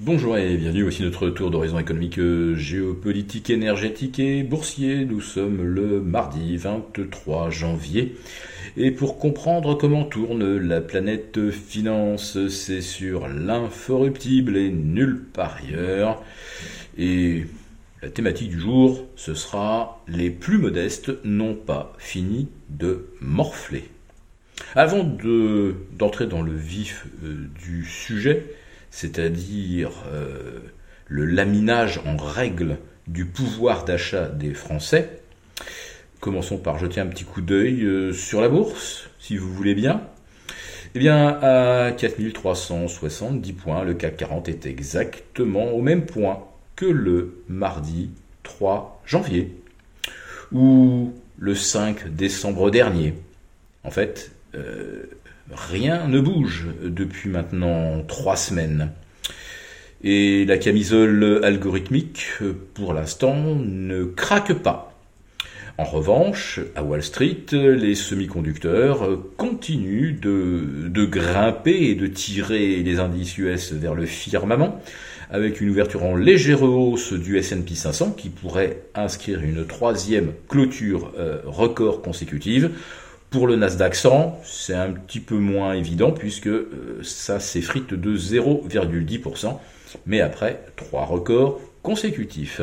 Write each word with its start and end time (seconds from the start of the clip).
Bonjour 0.00 0.36
et 0.36 0.56
bienvenue 0.56 0.84
aussi 0.84 1.02
notre 1.02 1.28
tour 1.28 1.50
d'horizon 1.50 1.76
économique, 1.80 2.20
géopolitique, 2.54 3.50
énergétique 3.50 4.20
et 4.20 4.44
boursier. 4.44 5.04
Nous 5.04 5.20
sommes 5.20 5.60
le 5.60 6.00
mardi 6.00 6.56
23 6.56 7.50
janvier. 7.50 8.14
Et 8.76 8.92
pour 8.92 9.18
comprendre 9.18 9.74
comment 9.74 10.04
tourne 10.04 10.56
la 10.56 10.80
planète 10.80 11.50
finance, 11.50 12.46
c'est 12.46 12.80
sur 12.80 13.26
l'inforruptible 13.26 14.56
et 14.56 14.70
nulle 14.70 15.24
part 15.32 15.58
ailleurs. 15.64 16.22
Et 16.96 17.46
la 18.00 18.08
thématique 18.08 18.50
du 18.50 18.60
jour, 18.60 19.04
ce 19.16 19.34
sera 19.34 20.04
les 20.06 20.30
plus 20.30 20.58
modestes 20.58 21.10
n'ont 21.24 21.56
pas 21.56 21.92
fini 21.98 22.46
de 22.70 23.08
morfler. 23.20 23.82
Avant 24.76 25.02
d'entrer 25.02 26.28
dans 26.28 26.42
le 26.42 26.54
vif 26.54 27.08
euh, 27.24 27.48
du 27.64 27.84
sujet, 27.84 28.46
c'est-à-dire 28.90 29.90
euh, 30.12 30.60
le 31.06 31.24
laminage 31.24 32.00
en 32.04 32.16
règle 32.16 32.78
du 33.06 33.24
pouvoir 33.24 33.84
d'achat 33.84 34.28
des 34.28 34.54
Français. 34.54 35.20
Commençons 36.20 36.58
par 36.58 36.78
jeter 36.78 37.00
un 37.00 37.06
petit 37.06 37.24
coup 37.24 37.40
d'œil 37.40 37.84
euh, 37.84 38.12
sur 38.12 38.40
la 38.40 38.48
bourse, 38.48 39.08
si 39.18 39.36
vous 39.36 39.52
voulez 39.52 39.74
bien. 39.74 40.02
Eh 40.94 40.98
bien, 40.98 41.38
à 41.42 41.92
4370 41.92 43.52
points, 43.52 43.84
le 43.84 43.94
CAC 43.94 44.16
40 44.16 44.48
est 44.48 44.66
exactement 44.66 45.70
au 45.72 45.82
même 45.82 46.06
point 46.06 46.44
que 46.76 46.86
le 46.86 47.42
mardi 47.48 48.10
3 48.42 49.02
janvier, 49.04 49.54
ou 50.52 51.12
le 51.38 51.54
5 51.54 52.08
décembre 52.08 52.70
dernier. 52.70 53.14
En 53.84 53.90
fait, 53.90 54.32
euh, 54.54 55.04
rien 55.52 56.08
ne 56.08 56.20
bouge 56.20 56.66
depuis 56.82 57.30
maintenant 57.30 58.02
trois 58.06 58.36
semaines. 58.36 58.90
Et 60.02 60.44
la 60.44 60.58
camisole 60.58 61.40
algorithmique, 61.42 62.26
pour 62.74 62.92
l'instant, 62.92 63.56
ne 63.56 64.04
craque 64.04 64.52
pas. 64.52 64.88
En 65.80 65.84
revanche, 65.84 66.58
à 66.74 66.82
Wall 66.82 67.04
Street, 67.04 67.44
les 67.52 67.94
semi-conducteurs 67.94 69.16
continuent 69.36 70.18
de, 70.20 71.04
grimper 71.04 71.90
et 71.90 71.94
de 71.94 72.08
tirer 72.08 72.82
les 72.82 72.98
indices 72.98 73.38
US 73.38 73.72
vers 73.72 73.94
le 73.94 74.04
firmament, 74.04 74.80
avec 75.30 75.60
une 75.60 75.70
ouverture 75.70 76.02
en 76.02 76.16
légère 76.16 76.64
hausse 76.64 77.12
du 77.12 77.38
S&P 77.38 77.76
500 77.76 78.10
qui 78.12 78.28
pourrait 78.28 78.82
inscrire 78.96 79.40
une 79.40 79.66
troisième 79.66 80.32
clôture 80.48 81.12
euh, 81.16 81.42
record 81.44 82.02
consécutive. 82.02 82.70
Pour 83.30 83.46
le 83.46 83.56
Nasdaq 83.56 83.94
100, 83.94 84.40
c'est 84.42 84.74
un 84.74 84.90
petit 84.92 85.20
peu 85.20 85.36
moins 85.36 85.74
évident 85.74 86.12
puisque 86.12 86.46
euh, 86.46 87.00
ça 87.02 87.40
s'effrite 87.40 87.92
de 87.92 88.16
0,10%, 88.16 89.58
mais 90.06 90.22
après 90.22 90.62
trois 90.76 91.04
records 91.04 91.60
consécutifs. 91.82 92.62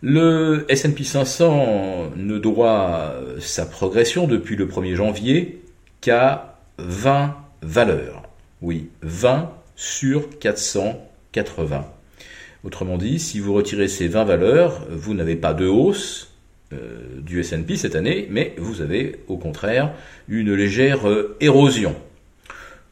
Le 0.00 0.64
S&P 0.68 1.02
500 1.02 2.12
ne 2.16 2.38
doit 2.38 3.16
sa 3.40 3.66
progression 3.66 4.28
depuis 4.28 4.54
le 4.54 4.66
1er 4.66 4.94
janvier 4.94 5.60
qu'à 6.00 6.60
20 6.78 7.36
valeurs. 7.62 8.22
Oui, 8.62 8.90
20 9.02 9.50
sur 9.74 10.38
480. 10.38 11.84
Autrement 12.62 12.96
dit, 12.96 13.18
si 13.18 13.40
vous 13.40 13.54
retirez 13.54 13.88
ces 13.88 14.06
20 14.06 14.24
valeurs, 14.24 14.86
vous 14.90 15.14
n'avez 15.14 15.36
pas 15.36 15.54
de 15.54 15.66
hausse, 15.66 16.32
euh, 16.72 17.20
du 17.22 17.40
S&P 17.40 17.76
cette 17.76 17.96
année, 17.96 18.28
mais 18.30 18.54
vous 18.58 18.82
avez 18.82 19.20
au 19.28 19.38
contraire 19.38 19.92
une 20.28 20.52
légère 20.52 21.08
euh, 21.08 21.36
érosion 21.40 21.96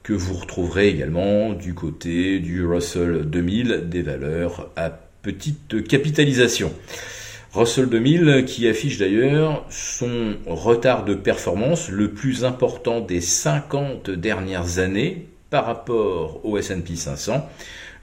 que 0.02 0.12
vous 0.12 0.34
retrouverez 0.34 0.88
également 0.88 1.52
du 1.52 1.74
côté 1.74 2.38
du 2.38 2.64
Russell 2.64 3.24
2000 3.26 3.88
des 3.88 4.02
valeurs 4.02 4.70
à 4.76 4.88
petite 4.88 5.86
capitalisation. 5.86 6.72
Russell 7.52 7.88
2000 7.88 8.44
qui 8.46 8.68
affiche 8.68 8.98
d'ailleurs 8.98 9.66
son 9.68 10.36
retard 10.46 11.04
de 11.04 11.14
performance 11.14 11.88
le 11.88 12.12
plus 12.12 12.44
important 12.44 13.00
des 13.00 13.20
50 13.20 14.10
dernières 14.10 14.78
années 14.78 15.26
par 15.50 15.66
rapport 15.66 16.40
au 16.44 16.58
S&P 16.58 16.96
500 16.96 17.48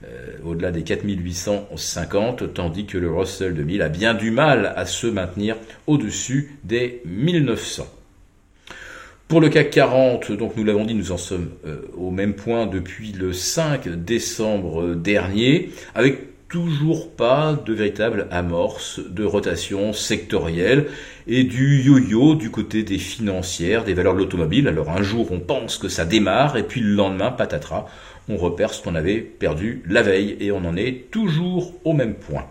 euh, 0.04 0.36
au-delà 0.44 0.70
des 0.70 0.82
4850, 0.82 2.52
tandis 2.52 2.84
que 2.84 2.98
le 2.98 3.10
Russell 3.10 3.54
2000 3.54 3.82
a 3.82 3.88
bien 3.88 4.14
du 4.14 4.30
mal 4.30 4.72
à 4.76 4.86
se 4.86 5.06
maintenir 5.06 5.56
au-dessus 5.86 6.58
des 6.64 7.00
1900. 7.06 7.86
Pour 9.28 9.40
le 9.40 9.48
CAC 9.48 9.70
40, 9.70 10.32
donc 10.32 10.56
nous 10.56 10.64
l'avons 10.64 10.84
dit, 10.84 10.94
nous 10.94 11.12
en 11.12 11.16
sommes 11.16 11.50
euh, 11.66 11.82
au 11.96 12.10
même 12.10 12.34
point 12.34 12.66
depuis 12.66 13.12
le 13.12 13.32
5 13.32 13.88
décembre 13.88 14.94
dernier, 14.94 15.70
avec 15.94 16.33
toujours 16.48 17.10
pas 17.10 17.54
de 17.54 17.72
véritable 17.72 18.28
amorce 18.30 19.00
de 19.00 19.24
rotation 19.24 19.92
sectorielle 19.92 20.86
et 21.26 21.44
du 21.44 21.82
yo-yo 21.82 22.34
du 22.34 22.50
côté 22.50 22.82
des 22.82 22.98
financières, 22.98 23.84
des 23.84 23.94
valeurs 23.94 24.14
de 24.14 24.18
l'automobile. 24.18 24.68
Alors 24.68 24.90
un 24.90 25.02
jour 25.02 25.32
on 25.32 25.40
pense 25.40 25.78
que 25.78 25.88
ça 25.88 26.04
démarre 26.04 26.56
et 26.56 26.62
puis 26.62 26.80
le 26.80 26.94
lendemain, 26.94 27.30
patatras, 27.30 27.86
on 28.28 28.36
repère 28.36 28.72
ce 28.72 28.82
qu'on 28.82 28.94
avait 28.94 29.20
perdu 29.20 29.82
la 29.88 30.02
veille 30.02 30.36
et 30.40 30.52
on 30.52 30.64
en 30.64 30.76
est 30.76 31.10
toujours 31.10 31.72
au 31.84 31.92
même 31.92 32.14
point. 32.14 32.46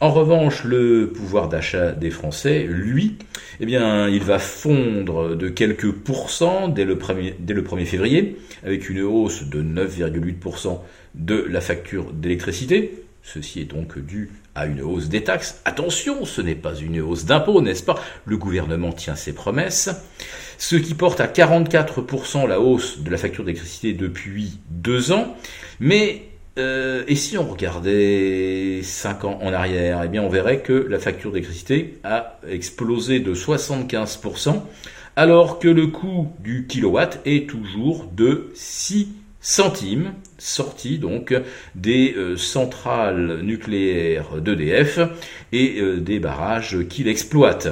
En 0.00 0.10
revanche, 0.10 0.64
le 0.64 1.10
pouvoir 1.10 1.48
d'achat 1.48 1.92
des 1.92 2.10
Français, 2.10 2.66
lui, 2.68 3.16
eh 3.60 3.66
bien, 3.66 4.08
il 4.08 4.22
va 4.22 4.38
fondre 4.38 5.34
de 5.34 5.48
quelques 5.48 5.90
pourcents 5.90 6.68
dès 6.68 6.84
le 6.84 6.96
1er, 6.96 7.34
dès 7.38 7.54
le 7.54 7.62
1er 7.62 7.86
février, 7.86 8.36
avec 8.62 8.90
une 8.90 9.00
hausse 9.00 9.44
de 9.44 9.62
9,8% 9.62 10.80
de 11.14 11.46
la 11.48 11.60
facture 11.60 12.12
d'électricité. 12.12 13.04
Ceci 13.22 13.60
est 13.60 13.64
donc 13.64 13.98
dû 13.98 14.30
à 14.54 14.66
une 14.66 14.82
hausse 14.82 15.08
des 15.08 15.24
taxes. 15.24 15.60
Attention, 15.64 16.24
ce 16.24 16.42
n'est 16.42 16.54
pas 16.54 16.74
une 16.74 17.00
hausse 17.00 17.24
d'impôts, 17.24 17.60
n'est-ce 17.62 17.82
pas? 17.82 17.98
Le 18.26 18.36
gouvernement 18.36 18.92
tient 18.92 19.16
ses 19.16 19.32
promesses 19.32 19.90
ce 20.58 20.76
qui 20.76 20.94
porte 20.94 21.20
à 21.20 21.26
44% 21.26 22.46
la 22.46 22.60
hausse 22.60 23.00
de 23.00 23.10
la 23.10 23.18
facture 23.18 23.44
d'électricité 23.44 23.92
depuis 23.92 24.58
deux 24.70 25.12
ans. 25.12 25.36
Mais 25.80 26.22
euh, 26.58 27.04
et 27.06 27.16
si 27.16 27.36
on 27.36 27.44
regardait 27.44 28.80
5 28.82 29.24
ans 29.24 29.38
en 29.42 29.52
arrière, 29.52 30.02
eh 30.04 30.08
bien 30.08 30.22
on 30.22 30.28
verrait 30.28 30.60
que 30.60 30.72
la 30.72 30.98
facture 30.98 31.30
d'électricité 31.30 31.98
a 32.02 32.38
explosé 32.48 33.20
de 33.20 33.34
75%, 33.34 34.62
alors 35.16 35.58
que 35.58 35.68
le 35.68 35.88
coût 35.88 36.28
du 36.40 36.66
kilowatt 36.66 37.20
est 37.26 37.48
toujours 37.48 38.06
de 38.10 38.50
6 38.54 39.08
centimes, 39.40 40.14
sorti 40.38 40.98
donc 40.98 41.34
des 41.74 42.14
euh, 42.16 42.36
centrales 42.36 43.40
nucléaires 43.42 44.40
d'EDF 44.40 44.98
et 45.52 45.80
euh, 45.80 46.00
des 46.00 46.18
barrages 46.18 46.88
qu'il 46.88 47.06
exploite. 47.06 47.68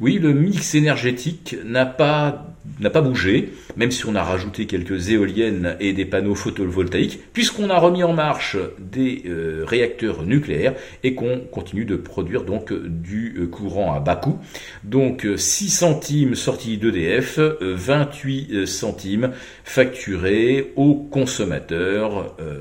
Oui, 0.00 0.18
le 0.18 0.32
mix 0.32 0.74
énergétique 0.74 1.56
n'a 1.64 1.86
pas 1.86 2.51
n'a 2.80 2.90
pas 2.90 3.00
bougé, 3.00 3.52
même 3.76 3.90
si 3.90 4.06
on 4.06 4.14
a 4.14 4.22
rajouté 4.22 4.66
quelques 4.66 5.10
éoliennes 5.10 5.76
et 5.80 5.92
des 5.92 6.04
panneaux 6.04 6.34
photovoltaïques, 6.34 7.20
puisqu'on 7.32 7.70
a 7.70 7.78
remis 7.78 8.04
en 8.04 8.12
marche 8.12 8.56
des 8.78 9.24
euh, 9.26 9.64
réacteurs 9.66 10.22
nucléaires 10.22 10.74
et 11.02 11.14
qu'on 11.14 11.40
continue 11.40 11.84
de 11.84 11.96
produire 11.96 12.44
donc 12.44 12.72
du 12.72 13.36
euh, 13.38 13.46
courant 13.46 13.94
à 13.94 14.00
bas 14.00 14.16
coût. 14.16 14.38
Donc 14.84 15.26
6 15.36 15.70
centimes 15.70 16.34
sortis 16.34 16.78
d'EDF, 16.78 17.38
28 17.60 18.66
centimes 18.66 19.32
facturés 19.64 20.72
aux 20.76 20.94
consommateurs. 20.94 22.36
Euh, 22.40 22.60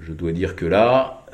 je 0.00 0.12
dois 0.12 0.32
dire 0.32 0.56
que 0.56 0.66
là, 0.66 1.26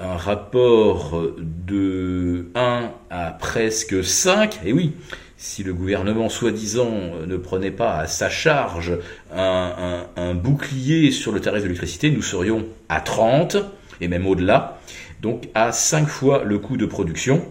un 0.00 0.16
rapport 0.16 1.22
de 1.38 2.46
1 2.54 2.90
à 3.10 3.30
presque 3.32 4.02
5, 4.02 4.60
et 4.64 4.72
oui, 4.72 4.92
si 5.38 5.62
le 5.62 5.72
gouvernement 5.72 6.28
soi-disant 6.28 6.90
ne 7.24 7.36
prenait 7.36 7.70
pas 7.70 7.94
à 7.94 8.06
sa 8.08 8.28
charge 8.28 8.98
un, 9.32 10.34
bouclier 10.34 11.12
sur 11.12 11.30
le 11.30 11.40
tarif 11.40 11.62
de 11.62 11.68
l'électricité, 11.68 12.10
nous 12.10 12.22
serions 12.22 12.66
à 12.88 13.00
30, 13.00 13.56
et 14.00 14.08
même 14.08 14.26
au-delà, 14.26 14.80
donc 15.22 15.48
à 15.54 15.70
5 15.70 16.08
fois 16.08 16.42
le 16.44 16.58
coût 16.58 16.76
de 16.76 16.86
production, 16.86 17.44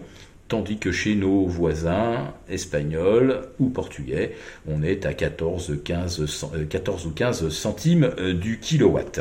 tandis 0.48 0.76
que 0.76 0.92
chez 0.92 1.14
nos 1.14 1.46
voisins 1.46 2.34
espagnols 2.50 3.48
ou 3.58 3.70
portugais, 3.70 4.34
on 4.66 4.82
est 4.82 5.06
à 5.06 5.14
14, 5.14 5.78
15, 5.82 6.42
14 6.68 7.06
ou 7.06 7.10
15 7.10 7.48
centimes 7.48 8.10
euh, 8.18 8.34
du 8.34 8.58
kilowatt. 8.58 9.20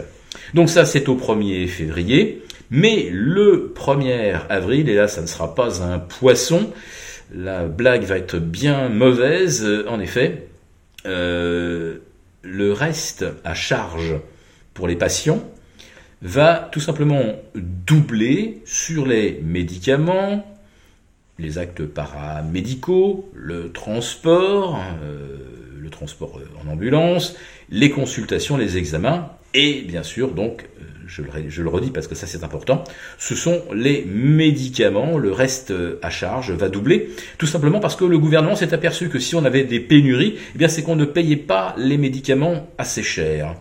Donc 0.54 0.70
ça 0.70 0.86
c'est 0.86 1.08
au 1.08 1.16
1er 1.16 1.68
février. 1.68 2.44
Mais 2.70 3.08
le 3.10 3.74
1er 3.74 4.42
avril, 4.50 4.90
et 4.90 4.96
là 4.96 5.08
ça 5.08 5.22
ne 5.22 5.28
sera 5.28 5.56
pas 5.56 5.81
un 5.81 6.00
poisson, 6.00 6.70
la 7.33 7.65
blague 7.65 8.03
va 8.03 8.18
être 8.18 8.38
bien 8.38 8.89
mauvaise, 8.89 9.68
en 9.88 10.00
effet, 10.00 10.47
euh, 11.06 11.97
le 12.41 12.74
reste 12.74 13.25
à 13.44 13.53
charge 13.53 14.15
pour 14.74 14.88
les 14.88 14.95
patients 14.95 15.44
va 16.21 16.69
tout 16.71 16.79
simplement 16.79 17.24
doubler 17.56 18.62
sur 18.65 19.06
les 19.06 19.39
médicaments, 19.44 20.45
les 21.38 21.57
actes 21.57 21.85
paramédicaux, 21.85 23.29
le 23.35 23.71
transport, 23.71 24.81
euh, 25.03 25.38
le 25.79 25.89
transport 25.89 26.39
en 26.63 26.71
ambulance, 26.71 27.35
les 27.69 27.91
consultations, 27.91 28.57
les 28.57 28.77
examens, 28.77 29.29
et 29.53 29.81
bien 29.81 30.03
sûr, 30.03 30.31
donc, 30.31 30.68
je 31.07 31.62
le, 31.62 31.69
redis 31.69 31.92
parce 31.92 32.07
que 32.07 32.15
ça 32.15 32.27
c'est 32.27 32.44
important, 32.44 32.83
ce 33.18 33.36
sont 33.36 33.63
les 33.74 34.06
médicaments, 34.06 35.18
le 35.18 35.31
reste 35.31 35.74
à 36.01 36.09
charge 36.09 36.51
va 36.51 36.69
doubler, 36.69 37.09
tout 37.38 37.48
simplement 37.48 37.80
parce 37.80 37.95
que 37.95 38.06
le 38.06 38.19
gouvernement 38.19 38.56
s'est 38.56 38.74
aperçu 38.74 39.09
que 39.09 39.19
si 39.19 39.36
on 39.36 39.45
avait 39.45 39.63
des 39.63 39.80
pénuries, 39.80 40.38
eh 40.54 40.57
bien 40.57 40.68
c'est 40.68 40.83
qu'on 40.83 40.95
ne 40.95 41.06
payait 41.06 41.36
pas 41.36 41.74
les 41.77 41.98
médicaments 41.98 42.68
assez 42.77 43.04
chers. 43.04 43.56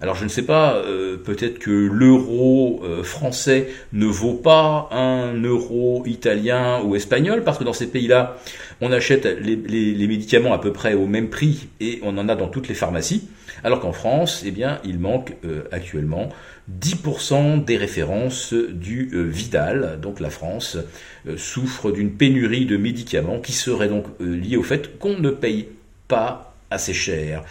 Alors 0.00 0.16
je 0.16 0.24
ne 0.24 0.28
sais 0.28 0.42
pas, 0.42 0.74
euh, 0.74 1.16
peut-être 1.16 1.58
que 1.58 1.70
l'euro 1.70 2.82
euh, 2.84 3.02
français 3.02 3.68
ne 3.92 4.06
vaut 4.06 4.34
pas 4.34 4.88
un 4.90 5.32
euro 5.42 6.02
italien 6.04 6.82
ou 6.82 6.96
espagnol, 6.96 7.42
parce 7.42 7.58
que 7.58 7.64
dans 7.64 7.72
ces 7.72 7.86
pays-là, 7.86 8.36
on 8.80 8.92
achète 8.92 9.24
les, 9.24 10.06
médicaments 10.06 10.52
à 10.52 10.58
peu 10.58 10.72
près 10.72 10.94
au 10.94 11.06
même 11.06 11.30
prix 11.30 11.68
et 11.80 12.00
on 12.02 12.18
en 12.18 12.28
a 12.28 12.34
dans 12.34 12.48
toutes 12.48 12.68
les 12.68 12.74
pharmacies, 12.74 13.28
alors 13.62 13.80
qu'en 13.80 13.92
France, 13.92 14.42
eh 14.44 14.50
bien, 14.50 14.80
il 14.84 14.98
manque 14.98 15.34
euh, 15.44 15.64
actuellement 15.70 16.30
10% 16.80 17.64
des 17.64 17.76
références 17.76 18.54
du 18.54 19.10
Vidal. 19.12 19.98
Donc 20.00 20.18
la 20.20 20.30
France 20.30 20.78
souffre 21.36 21.92
d'une 21.92 22.12
pénurie 22.12 22.64
de 22.64 22.76
médicaments 22.78 23.38
qui 23.38 23.52
serait 23.52 23.88
donc 23.88 24.06
liée 24.18 24.56
au 24.56 24.62
fait 24.62 24.98
qu'on 24.98 25.18
ne 25.18 25.30
paye 25.30 25.68
pas 26.08 26.54
assez 26.70 26.94
cher. 26.94 27.44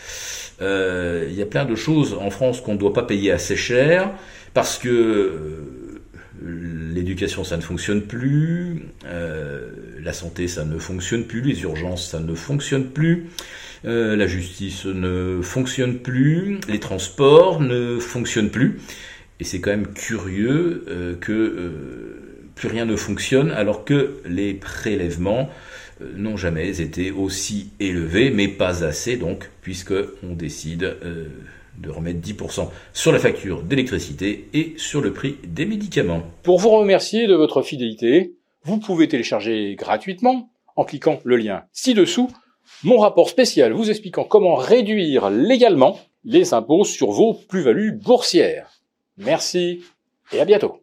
Euh, 0.62 1.28
il 1.30 1.36
y 1.36 1.42
a 1.42 1.46
plein 1.46 1.66
de 1.66 1.76
choses 1.76 2.16
en 2.20 2.30
France 2.30 2.62
qu'on 2.62 2.74
ne 2.74 2.78
doit 2.78 2.94
pas 2.94 3.04
payer 3.04 3.32
assez 3.32 3.56
cher 3.56 4.12
parce 4.54 4.78
que 4.78 4.90
euh, 4.90 6.02
l'éducation 6.42 7.44
ça 7.44 7.58
ne 7.58 7.62
fonctionne 7.62 8.04
plus, 8.04 8.84
euh, 9.06 9.70
la 10.00 10.14
santé 10.14 10.48
ça 10.48 10.66
ne 10.66 10.78
fonctionne 10.78 11.24
plus, 11.26 11.42
les 11.42 11.64
urgences 11.64 12.10
ça 12.10 12.20
ne 12.20 12.36
fonctionne 12.36 12.86
plus, 12.86 13.30
la 13.84 14.28
justice 14.28 14.86
ne 14.86 15.42
fonctionne 15.42 16.00
plus, 16.00 16.60
les 16.70 16.80
transports 16.80 17.60
ne 17.60 18.00
fonctionnent 18.00 18.50
plus. 18.50 18.80
Et 19.40 19.44
c'est 19.44 19.60
quand 19.60 19.72
même 19.72 19.94
curieux 19.94 21.18
que 21.20 22.34
plus 22.56 22.68
rien 22.68 22.86
ne 22.86 22.96
fonctionne 22.96 23.52
alors 23.52 23.86
que 23.86 24.22
les 24.26 24.54
prélèvements 24.54 25.50
euh, 26.02 26.12
n'ont 26.16 26.38
jamais 26.38 26.82
été 26.82 27.12
aussi 27.12 27.72
élevés, 27.80 28.30
mais 28.30 28.48
pas 28.48 28.84
assez 28.84 29.18
donc, 29.18 29.50
puisque 29.62 29.94
on 30.24 30.34
décide 30.34 30.84
euh, 30.84 31.28
de 31.78 31.90
remettre 31.90 32.20
10% 32.20 32.70
sur 32.94 33.12
la 33.12 33.20
facture 33.20 33.64
d'électricité 33.64 34.48
et 34.54 34.74
sur 34.78 35.02
le 35.02 35.14
prix 35.14 35.38
des 35.46 35.66
médicaments. 35.66 36.24
Pour 36.44 36.60
vous 36.60 36.70
remercier 36.70 37.28
de 37.28 37.36
votre 37.36 37.62
fidélité, 37.62 38.34
vous 38.64 38.80
pouvez 38.80 39.08
télécharger 39.08 39.76
gratuitement, 39.76 40.50
en 40.76 40.86
cliquant 40.86 41.20
le 41.24 41.38
lien 41.38 41.64
ci-dessous, 41.72 42.30
mon 42.84 43.00
rapport 43.00 43.30
spécial 43.30 43.74
vous 43.74 43.90
expliquant 43.90 44.24
comment 44.24 44.56
réduire 44.56 45.30
légalement 45.30 46.00
les 46.26 46.54
impôts 46.54 46.86
sur 46.86 47.12
vos 47.12 47.34
plus-values 47.34 47.92
boursières. 47.92 48.70
Merci 49.18 49.84
et 50.32 50.40
à 50.40 50.46
bientôt. 50.46 50.83